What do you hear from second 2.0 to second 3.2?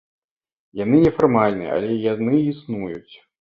яны існуюць.